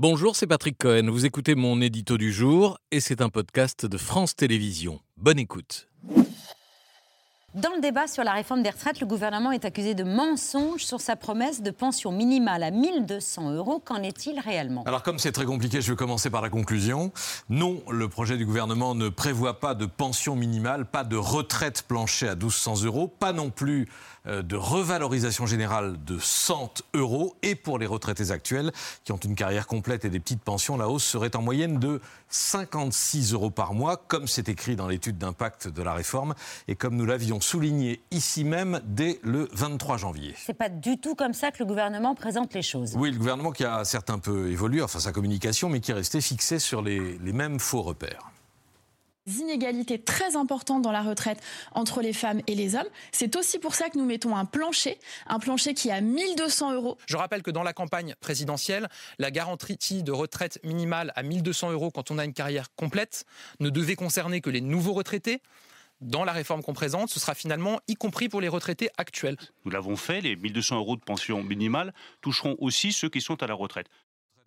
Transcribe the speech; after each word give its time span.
Bonjour, 0.00 0.36
c'est 0.36 0.46
Patrick 0.46 0.78
Cohen. 0.78 1.10
Vous 1.10 1.26
écoutez 1.26 1.56
mon 1.56 1.80
édito 1.80 2.18
du 2.18 2.32
jour 2.32 2.78
et 2.92 3.00
c'est 3.00 3.20
un 3.20 3.30
podcast 3.30 3.84
de 3.84 3.98
France 3.98 4.36
Télévisions. 4.36 5.00
Bonne 5.16 5.40
écoute. 5.40 5.88
Dans 7.54 7.74
le 7.74 7.80
débat 7.80 8.06
sur 8.06 8.22
la 8.22 8.34
réforme 8.34 8.62
des 8.62 8.70
retraites, 8.70 9.00
le 9.00 9.06
gouvernement 9.08 9.50
est 9.50 9.64
accusé 9.64 9.94
de 9.94 10.04
mensonge 10.04 10.84
sur 10.84 11.00
sa 11.00 11.16
promesse 11.16 11.62
de 11.62 11.72
pension 11.72 12.12
minimale 12.12 12.62
à 12.62 12.70
1200 12.70 13.50
euros. 13.54 13.82
Qu'en 13.84 14.00
est-il 14.04 14.38
réellement? 14.38 14.84
Alors 14.84 15.02
comme 15.02 15.18
c'est 15.18 15.32
très 15.32 15.46
compliqué, 15.46 15.80
je 15.80 15.90
vais 15.90 15.96
commencer 15.96 16.30
par 16.30 16.42
la 16.42 16.50
conclusion. 16.50 17.10
Non, 17.48 17.82
le 17.90 18.06
projet 18.08 18.36
du 18.36 18.46
gouvernement 18.46 18.94
ne 18.94 19.08
prévoit 19.08 19.58
pas 19.58 19.74
de 19.74 19.86
pension 19.86 20.36
minimale, 20.36 20.84
pas 20.84 21.02
de 21.02 21.16
retraite 21.16 21.82
planchée 21.88 22.28
à 22.28 22.36
1200 22.36 22.84
euros, 22.84 23.08
pas 23.08 23.32
non 23.32 23.50
plus 23.50 23.88
de 24.28 24.56
revalorisation 24.56 25.46
générale 25.46 25.96
de 26.04 26.18
100 26.18 26.82
euros. 26.94 27.36
Et 27.42 27.54
pour 27.54 27.78
les 27.78 27.86
retraités 27.86 28.30
actuels 28.30 28.72
qui 29.04 29.12
ont 29.12 29.16
une 29.16 29.34
carrière 29.34 29.66
complète 29.66 30.04
et 30.04 30.10
des 30.10 30.20
petites 30.20 30.42
pensions, 30.42 30.76
la 30.76 30.88
hausse 30.88 31.04
serait 31.04 31.34
en 31.36 31.42
moyenne 31.42 31.78
de 31.78 32.00
56 32.28 33.32
euros 33.32 33.50
par 33.50 33.74
mois, 33.74 33.96
comme 33.96 34.28
c'est 34.28 34.48
écrit 34.48 34.76
dans 34.76 34.88
l'étude 34.88 35.18
d'impact 35.18 35.68
de 35.68 35.82
la 35.82 35.94
réforme 35.94 36.34
et 36.66 36.74
comme 36.74 36.96
nous 36.96 37.06
l'avions 37.06 37.40
souligné 37.40 38.00
ici 38.10 38.44
même 38.44 38.80
dès 38.84 39.18
le 39.22 39.48
23 39.52 39.96
janvier. 39.96 40.34
C'est 40.36 40.54
pas 40.54 40.68
du 40.68 40.98
tout 40.98 41.14
comme 41.14 41.32
ça 41.32 41.50
que 41.50 41.58
le 41.60 41.66
gouvernement 41.66 42.14
présente 42.14 42.54
les 42.54 42.62
choses. 42.62 42.94
Oui, 42.96 43.10
le 43.10 43.18
gouvernement 43.18 43.52
qui 43.52 43.64
a 43.64 43.84
certes 43.84 44.10
un 44.10 44.18
peu 44.18 44.50
évolué, 44.50 44.82
enfin 44.82 45.00
sa 45.00 45.12
communication, 45.12 45.68
mais 45.68 45.80
qui 45.80 45.90
est 45.90 45.94
resté 45.94 46.20
fixé 46.20 46.58
sur 46.58 46.82
les, 46.82 47.18
les 47.18 47.32
mêmes 47.32 47.58
faux 47.58 47.82
repères 47.82 48.30
inégalités 49.40 49.98
très 49.98 50.36
importantes 50.36 50.82
dans 50.82 50.92
la 50.92 51.02
retraite 51.02 51.40
entre 51.72 52.00
les 52.00 52.12
femmes 52.12 52.40
et 52.46 52.54
les 52.54 52.74
hommes. 52.74 52.88
C'est 53.12 53.36
aussi 53.36 53.58
pour 53.58 53.74
ça 53.74 53.88
que 53.88 53.98
nous 53.98 54.04
mettons 54.04 54.36
un 54.36 54.44
plancher, 54.44 54.98
un 55.26 55.38
plancher 55.38 55.74
qui 55.74 55.88
est 55.88 55.92
à 55.92 56.00
1200 56.00 56.74
euros. 56.74 56.98
Je 57.06 57.16
rappelle 57.16 57.42
que 57.42 57.50
dans 57.50 57.62
la 57.62 57.72
campagne 57.72 58.14
présidentielle, 58.20 58.88
la 59.18 59.30
garantie 59.30 60.02
de 60.02 60.12
retraite 60.12 60.58
minimale 60.64 61.12
à 61.16 61.22
1200 61.22 61.72
euros 61.72 61.90
quand 61.90 62.10
on 62.10 62.18
a 62.18 62.24
une 62.24 62.32
carrière 62.32 62.74
complète 62.74 63.24
ne 63.60 63.70
devait 63.70 63.96
concerner 63.96 64.40
que 64.40 64.50
les 64.50 64.60
nouveaux 64.60 64.92
retraités 64.92 65.40
dans 66.00 66.24
la 66.24 66.32
réforme 66.32 66.62
qu'on 66.62 66.74
présente, 66.74 67.10
ce 67.10 67.18
sera 67.18 67.34
finalement 67.34 67.80
y 67.88 67.96
compris 67.96 68.28
pour 68.28 68.40
les 68.40 68.48
retraités 68.48 68.88
actuels. 68.98 69.36
Nous 69.64 69.72
l'avons 69.72 69.96
fait, 69.96 70.20
les 70.20 70.36
1200 70.36 70.76
euros 70.76 70.96
de 70.96 71.00
pension 71.00 71.42
minimale 71.42 71.92
toucheront 72.20 72.56
aussi 72.60 72.92
ceux 72.92 73.08
qui 73.08 73.20
sont 73.20 73.42
à 73.42 73.46
la 73.48 73.54
retraite. 73.54 73.88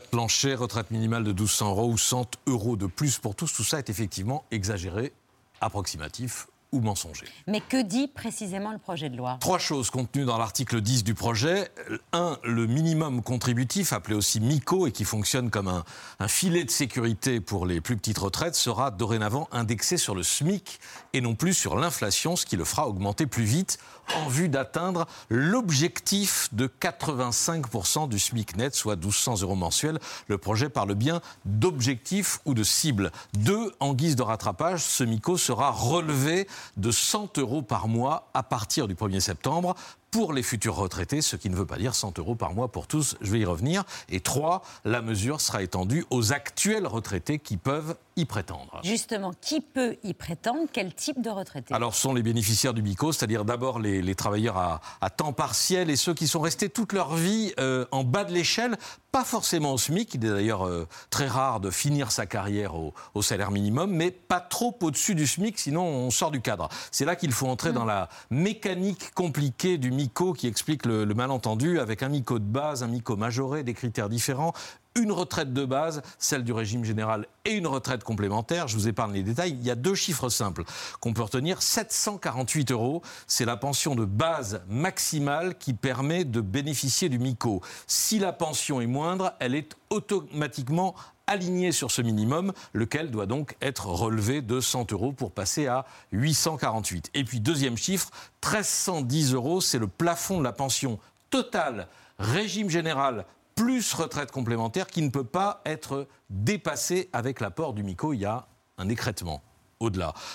Plancher, 0.10 0.56
retraite 0.56 0.92
minimale 0.92 1.24
de 1.24 1.32
1200 1.32 1.70
euros 1.70 1.92
ou 1.92 1.98
100 1.98 2.32
euros 2.48 2.76
de 2.76 2.88
plus 2.88 3.20
pour 3.20 3.36
tous, 3.36 3.54
tout 3.54 3.64
ça 3.64 3.80
est 3.80 3.90
effectivement 3.90 4.44
exagéré, 4.52 5.14
approximatif 5.62 6.48
ou 6.72 6.80
mensonger. 6.80 7.26
Mais 7.48 7.62
que 7.62 7.82
dit 7.82 8.08
précisément 8.08 8.72
le 8.72 8.78
projet 8.78 9.10
de 9.10 9.18
loi? 9.18 9.38
Trois 9.42 9.60
choses 9.60 9.90
contenues 9.90 10.26
dans 10.26 10.38
l'article 10.38 10.82
10 10.82 11.04
du 11.04 11.14
projet. 11.14 11.70
Un, 12.14 12.38
le 12.44 12.66
minimum 12.66 13.22
contributif, 13.22 13.94
appelé 13.94 14.16
aussi 14.16 14.40
MICO 14.40 14.88
et 14.88 14.92
qui 14.92 15.04
fonctionne 15.04 15.50
comme 15.50 15.68
un, 15.68 15.84
un, 16.20 16.28
filet 16.28 16.64
de 16.64 16.72
sécurité 16.72 17.42
pour 17.42 17.66
les 17.66 17.82
plus 17.82 17.98
petites 17.98 18.18
retraites, 18.18 18.56
sera 18.56 18.92
dorénavant 18.92 19.50
indexé 19.52 19.98
sur 19.98 20.16
le 20.16 20.24
SMIC 20.24 20.80
et 21.14 21.22
non 21.22 21.36
plus 21.36 21.54
sur 21.54 21.76
l'inflation, 21.76 22.36
ce 22.36 22.46
qui 22.46 22.56
le 22.56 22.64
fera 22.64 22.88
augmenter 22.88 23.26
plus 23.26 23.44
vite 23.44 23.78
en 24.16 24.28
vue 24.28 24.50
d'atteindre 24.50 25.08
l'objectif 25.30 26.50
de 26.54 26.68
85% 26.68 28.10
du 28.10 28.20
SMIC 28.20 28.58
net, 28.58 28.76
soit 28.76 28.96
1200 28.96 29.42
euros 29.42 29.56
mensuels. 29.56 30.00
Le 30.28 30.38
projet 30.38 30.70
parle 30.70 30.96
bien 30.96 31.22
d'objectif 31.46 32.40
ou 32.46 32.54
de 32.54 32.64
cible. 32.64 33.12
Deux, 33.34 33.72
en 33.80 33.94
guise 33.94 34.16
de 34.16 34.24
rattrapage, 34.24 34.82
ce 34.82 35.04
MICO 35.04 35.38
sera 35.38 35.72
relevé 35.72 36.48
de 36.78 36.92
100 36.92 37.38
euros 37.38 37.62
par 37.62 37.88
mois 37.88 38.30
à 38.34 38.44
partir 38.44 38.88
du 38.88 38.96
1er 38.96 39.20
septembre 39.20 39.76
pour 40.12 40.34
les 40.34 40.44
futurs 40.44 40.76
retraités, 40.76 41.22
ce 41.22 41.38
qui 41.38 41.50
ne 41.50 41.56
veut 41.56 41.66
pas 41.66 41.78
dire 41.78 41.96
100 41.96 42.20
euros 42.20 42.36
par 42.36 42.54
mois 42.54 42.70
pour 42.70 42.86
tous, 42.86 43.16
je 43.22 43.32
vais 43.32 43.40
y 43.40 43.46
revenir. 43.46 43.86
Et 44.10 44.20
trois, 44.20 44.62
la 44.84 45.02
mesure 45.02 45.40
sera 45.40 45.64
étendue 45.64 46.06
aux 46.10 46.34
actuels 46.34 46.86
retraités 46.86 47.40
qui 47.40 47.56
peuvent 47.56 47.96
y 48.18 48.26
prétendre. 48.26 48.82
Justement, 48.84 49.32
qui 49.40 49.62
peut 49.62 49.96
y 50.04 50.14
prétendre? 50.14 50.68
Quel 50.74 50.94
type 50.94 51.22
de 51.22 51.30
retraités 51.30 51.74
Alors, 51.74 51.96
ce 51.96 52.02
sont 52.02 52.14
les 52.14 52.24
bénéficiaires 52.24 52.74
du 52.74 52.82
BICO, 52.82 53.14
c'est-à-dire 53.14 53.46
d'abord 53.46 53.80
les, 53.80 54.16
travailleurs 54.16 54.58
à, 54.58 55.10
temps 55.10 55.32
partiel 55.32 55.90
et 55.90 55.96
ceux 55.96 56.14
qui 56.14 56.28
sont 56.28 56.42
restés 56.42 56.68
toute 56.68 56.92
leur 56.92 57.16
vie 57.16 57.54
euh, 57.58 57.86
en 57.92 58.04
bas 58.04 58.26
de 58.26 58.34
l'échelle, 58.34 58.78
pas 59.12 59.24
forcément 59.24 59.74
au 59.74 59.78
SMIC, 59.78 60.14
il 60.14 60.26
est 60.26 60.30
d'ailleurs 60.30 60.66
euh, 60.66 60.88
très 61.10 61.28
rare 61.28 61.60
de 61.60 61.70
finir 61.70 62.12
sa 62.12 62.26
carrière 62.26 62.76
au, 62.76 63.22
salaire 63.22 63.52
minimum, 63.52 63.92
mais 63.92 64.12
pas 64.12 64.40
trop 64.40 64.78
au-dessus 64.82 65.16
du 65.16 65.28
SMIC, 65.28 65.60
sinon 65.60 65.84
on 65.84 66.12
sort 66.12 66.32
du 66.32 66.42
cadre. 66.42 66.70
C'est 66.92 67.06
là 67.06 67.16
qu'il 67.16 67.32
faut 67.32 67.48
entrer 67.48 67.72
mmh. 67.72 67.76
dans 67.76 67.86
la 67.86 68.10
mécanique 68.30 69.14
compliquée 69.14 69.78
du 69.78 69.92
MICO 70.02 70.34
qui 70.34 70.48
explique 70.48 70.86
le, 70.86 71.06
le 71.06 71.14
malentendu, 71.14 71.80
avec 71.80 72.02
un 72.02 72.10
MICO 72.10 72.40
de 72.40 72.44
base, 72.44 72.82
un 72.82 72.88
MICO 72.88 73.16
majoré, 73.16 73.64
des 73.64 73.76
critères 73.76 74.10
différents, 74.10 74.54
une 74.96 75.12
retraite 75.12 75.54
de 75.54 75.64
base, 75.64 76.02
celle 76.18 76.44
du 76.44 76.52
régime 76.52 76.84
général, 76.84 77.28
et 77.46 77.52
une 77.52 77.68
retraite 77.68 78.04
complémentaire. 78.04 78.68
Je 78.68 78.76
vous 78.76 78.88
épargne 78.88 79.14
les 79.14 79.24
détails. 79.24 79.52
Il 79.52 79.64
y 79.64 79.72
a 79.72 79.76
deux 79.76 79.96
chiffres 79.96 80.30
simples 80.30 80.64
qu'on 81.00 81.14
peut 81.14 81.22
retenir. 81.22 81.62
748 81.62 82.72
euros, 82.72 83.02
c'est 83.28 83.46
la 83.46 83.58
pension 83.58 83.96
de 83.96 84.06
base 84.06 84.62
maximale 84.68 85.58
qui 85.58 85.74
permet 85.74 86.26
de 86.26 86.42
bénéficier 86.42 87.10
du 87.10 87.20
MICO. 87.20 87.62
Si 87.88 88.20
la 88.20 88.34
pension 88.34 88.82
est 88.82 88.88
moindre, 88.88 89.34
elle 89.40 89.56
est 89.56 89.76
automatiquement 89.90 90.96
alignée 91.32 91.72
sur 91.72 91.92
ce 91.92 92.02
minimum, 92.02 92.52
lequel 92.74 93.10
doit 93.10 93.26
donc 93.26 93.56
être 93.62 93.88
relevé 93.88 94.42
de 94.42 94.60
100 94.60 94.92
euros 94.92 95.14
pour 95.14 95.32
passer 95.32 95.68
à 95.68 95.86
848. 96.12 97.10
Et 97.14 97.24
puis 97.24 97.40
deuxième 97.40 97.78
chiffre, 97.78 98.10
1310 98.46 99.34
euros, 99.34 99.62
c'est 99.62 99.80
le 99.80 99.88
plafond 99.88 100.40
de 100.40 100.44
la 100.44 100.52
pension 100.52 101.00
totale 101.30 101.88
régime 102.20 102.70
général 102.70 103.26
plus 103.56 103.94
retraite 103.94 104.32
complémentaire 104.32 104.88
qui 104.88 105.02
ne 105.02 105.10
peut 105.10 105.24
pas 105.24 105.62
être 105.66 106.08
dépassé 106.30 107.10
avec 107.14 107.40
l'apport 107.40 107.74
du 107.74 107.84
MICO. 107.84 108.14
Il 108.14 108.20
y 108.20 108.26
a 108.26 108.48
un 108.78 108.90
écrètement 108.90 109.42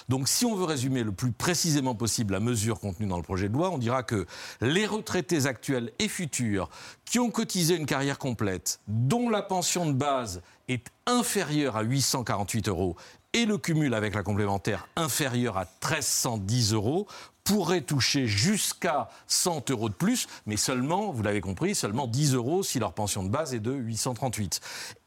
Donc 0.08 0.28
si 0.28 0.44
on 0.44 0.54
veut 0.54 0.64
résumer 0.64 1.02
le 1.02 1.12
plus 1.12 1.32
précisément 1.32 1.94
possible 1.94 2.32
la 2.32 2.40
mesure 2.40 2.80
contenue 2.80 3.06
dans 3.06 3.16
le 3.16 3.22
projet 3.22 3.48
de 3.48 3.54
loi, 3.54 3.70
on 3.70 3.78
dira 3.78 4.02
que 4.02 4.26
les 4.60 4.86
retraités 4.86 5.46
actuels 5.46 5.92
et 5.98 6.08
futurs 6.08 6.68
qui 7.04 7.18
ont 7.18 7.30
cotisé 7.30 7.76
une 7.76 7.86
carrière 7.86 8.18
complète, 8.18 8.80
dont 8.88 9.28
la 9.28 9.42
pension 9.42 9.86
de 9.86 9.92
base 9.92 10.42
est 10.68 10.86
inférieure 11.06 11.76
à 11.76 11.82
848 11.82 12.68
euros 12.68 12.96
et 13.32 13.44
le 13.44 13.58
cumul 13.58 13.94
avec 13.94 14.14
la 14.14 14.22
complémentaire 14.22 14.88
inférieur 14.96 15.58
à 15.58 15.64
1310 15.64 16.72
euros 16.72 17.06
pourrait 17.44 17.82
toucher 17.82 18.26
jusqu'à 18.26 19.08
100 19.28 19.70
euros 19.70 19.88
de 19.88 19.94
plus, 19.94 20.26
mais 20.46 20.56
seulement, 20.56 21.12
vous 21.12 21.22
l'avez 21.22 21.40
compris, 21.40 21.76
seulement 21.76 22.08
10 22.08 22.34
euros 22.34 22.64
si 22.64 22.80
leur 22.80 22.92
pension 22.92 23.22
de 23.22 23.28
base 23.28 23.54
est 23.54 23.60
de 23.60 23.72
838. 23.72 24.60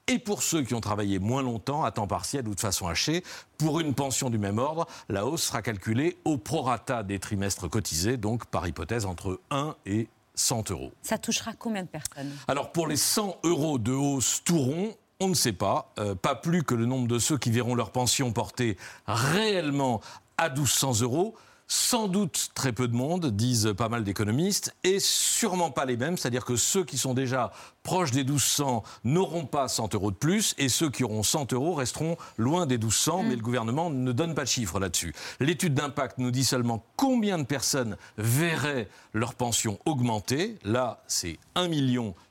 Et 0.09 0.17
pour 0.17 0.41
ceux 0.41 0.63
qui 0.63 0.73
ont 0.73 0.81
travaillé 0.81 1.19
moins 1.19 1.43
longtemps, 1.43 1.83
à 1.83 1.91
temps 1.91 2.07
partiel 2.07 2.47
ou 2.47 2.55
de 2.55 2.59
façon 2.59 2.87
hachée, 2.87 3.23
pour 3.59 3.79
une 3.79 3.93
pension 3.93 4.31
du 4.31 4.39
même 4.39 4.57
ordre, 4.57 4.87
la 5.07 5.27
hausse 5.27 5.43
sera 5.43 5.61
calculée 5.61 6.17
au 6.25 6.39
prorata 6.39 7.03
des 7.03 7.19
trimestres 7.19 7.69
cotisés, 7.69 8.17
donc 8.17 8.47
par 8.47 8.67
hypothèse 8.67 9.05
entre 9.05 9.39
1 9.51 9.75
et 9.85 10.07
100 10.33 10.71
euros. 10.71 10.91
Ça 11.03 11.19
touchera 11.19 11.53
combien 11.53 11.83
de 11.83 11.87
personnes? 11.87 12.31
Alors 12.47 12.71
pour 12.71 12.87
les 12.87 12.97
100 12.97 13.37
euros 13.43 13.77
de 13.77 13.91
hausse 13.91 14.41
tout 14.43 14.57
rond, 14.57 14.95
on 15.19 15.27
ne 15.27 15.35
sait 15.35 15.53
pas, 15.53 15.93
euh, 15.99 16.15
pas 16.15 16.33
plus 16.33 16.63
que 16.63 16.73
le 16.73 16.87
nombre 16.87 17.07
de 17.07 17.19
ceux 17.19 17.37
qui 17.37 17.51
verront 17.51 17.75
leur 17.75 17.91
pension 17.91 18.31
portée 18.31 18.77
réellement 19.05 20.01
à 20.39 20.49
1200 20.49 21.01
euros. 21.01 21.35
Sans 21.71 22.07
doute 22.07 22.49
très 22.55 22.73
peu 22.73 22.87
de 22.87 22.95
monde, 22.95 23.27
disent 23.27 23.75
pas 23.77 23.89
mal 23.89 24.03
d'économistes, 24.03 24.75
et 24.83 24.99
sûrement 24.99 25.69
pas 25.69 25.85
les 25.85 25.97
mêmes, 25.97 26.17
c'est-à-dire 26.17 26.43
que 26.43 26.55
ceux 26.55 26.83
qui 26.83 26.97
sont 26.97 27.13
déjà 27.13 27.51
proches 27.83 28.09
des 28.09 28.23
1200 28.23 28.81
n'auront 29.03 29.45
pas 29.45 29.67
100 29.67 29.93
euros 29.93 30.09
de 30.09 30.15
plus, 30.15 30.55
et 30.57 30.67
ceux 30.67 30.89
qui 30.89 31.03
auront 31.03 31.21
100 31.21 31.53
euros 31.53 31.75
resteront 31.75 32.17
loin 32.39 32.65
des 32.65 32.79
1200, 32.79 33.21
mais 33.21 33.29
mm. 33.29 33.37
le 33.37 33.43
gouvernement 33.43 33.89
ne 33.91 34.11
donne 34.11 34.33
pas 34.33 34.45
de 34.45 34.49
chiffres 34.49 34.79
là-dessus. 34.79 35.13
L'étude 35.39 35.75
d'impact 35.75 36.17
nous 36.17 36.31
dit 36.31 36.43
seulement 36.43 36.83
combien 36.95 37.37
de 37.37 37.43
personnes 37.43 37.97
verraient 38.17 38.87
leur 39.13 39.35
pension 39.35 39.77
augmenter. 39.85 40.57
Là, 40.63 41.03
c'est 41.05 41.37
1 41.53 41.69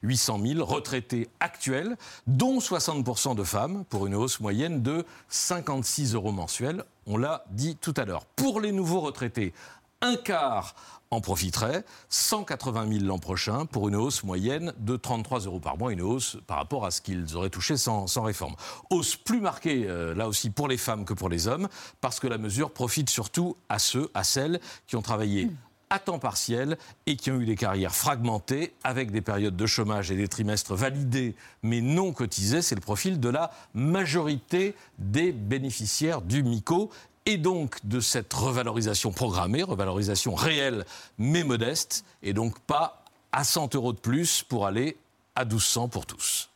800 0.02 0.40
000 0.44 0.64
retraités 0.64 1.28
actuels, 1.38 1.96
dont 2.26 2.58
60% 2.58 3.36
de 3.36 3.44
femmes, 3.44 3.84
pour 3.88 4.08
une 4.08 4.16
hausse 4.16 4.40
moyenne 4.40 4.82
de 4.82 5.04
56 5.28 6.14
euros 6.14 6.32
mensuels 6.32 6.82
on 7.08 7.16
l'a 7.16 7.44
dit 7.50 7.76
tout 7.76 7.94
à 7.96 8.04
l'heure. 8.04 8.24
Pour 8.24 8.60
les 8.60 8.70
nouveaux 8.70 9.00
retraités, 9.00 9.52
un 10.00 10.14
quart 10.14 10.74
en 11.10 11.20
profiterait, 11.22 11.84
180 12.10 12.86
000 12.92 13.04
l'an 13.06 13.18
prochain, 13.18 13.64
pour 13.64 13.88
une 13.88 13.96
hausse 13.96 14.24
moyenne 14.24 14.74
de 14.78 14.96
33 14.96 15.40
euros 15.40 15.58
par 15.58 15.78
mois, 15.78 15.90
une 15.90 16.02
hausse 16.02 16.36
par 16.46 16.58
rapport 16.58 16.84
à 16.84 16.90
ce 16.90 17.00
qu'ils 17.00 17.34
auraient 17.34 17.48
touché 17.48 17.78
sans, 17.78 18.06
réforme. 18.22 18.54
Hausse 18.90 19.16
plus 19.16 19.40
marquée, 19.40 19.86
euh, 19.88 20.14
là 20.14 20.28
aussi, 20.28 20.50
pour 20.50 20.68
les 20.68 20.76
femmes 20.76 21.06
que 21.06 21.14
pour 21.14 21.30
les 21.30 21.48
hommes, 21.48 21.68
parce 22.02 22.20
que 22.20 22.26
la 22.26 22.36
mesure 22.36 22.70
profite 22.70 23.08
surtout 23.08 23.56
à 23.70 23.78
ceux, 23.78 24.10
à 24.12 24.22
celles 24.22 24.60
qui 24.86 24.96
ont 24.96 25.02
travaillé 25.02 25.50
à 25.90 25.98
temps 25.98 26.18
partiel 26.18 26.78
et 27.06 27.16
qui 27.16 27.30
ont 27.30 27.40
eu 27.40 27.46
des 27.46 27.56
carrières 27.56 27.94
fragmentées 27.94 28.74
avec 28.84 29.10
des 29.10 29.20
périodes 29.20 29.56
de 29.56 29.66
chômage 29.66 30.10
et 30.10 30.16
des 30.16 30.28
trimestres 30.28 30.74
validés 30.74 31.34
mais 31.62 31.80
non 31.80 32.12
cotisés. 32.12 32.62
C'est 32.62 32.74
le 32.74 32.80
profil 32.80 33.20
de 33.20 33.28
la 33.28 33.50
majorité 33.74 34.74
des 34.98 35.32
bénéficiaires 35.32 36.22
du 36.22 36.42
MICO 36.42 36.90
et 37.26 37.36
donc 37.36 37.84
de 37.84 38.00
cette 38.00 38.32
revalorisation 38.32 39.12
programmée, 39.12 39.62
revalorisation 39.62 40.34
réelle 40.34 40.86
mais 41.18 41.44
modeste, 41.44 42.04
et 42.22 42.32
donc 42.32 42.58
pas 42.60 43.04
à 43.32 43.44
100 43.44 43.74
euros 43.74 43.92
de 43.92 43.98
plus 43.98 44.42
pour 44.42 44.66
aller 44.66 44.96
à 45.34 45.44
1200 45.44 45.88
pour 45.88 46.06
tous. 46.06 46.50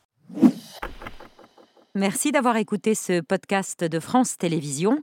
Merci 1.94 2.32
d'avoir 2.32 2.56
écouté 2.56 2.94
ce 2.94 3.20
podcast 3.20 3.84
de 3.84 4.00
France 4.00 4.38
Télévisions. 4.38 5.02